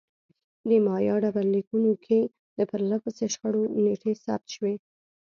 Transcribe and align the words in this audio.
د 0.69 0.69
مایا 0.85 1.15
ډبرلیکونو 1.23 1.91
کې 2.05 2.19
د 2.57 2.59
پرله 2.69 2.97
پسې 3.03 3.25
شخړو 3.33 3.63
نېټې 3.83 4.13
ثبت 4.23 4.47
شوې 4.55 4.73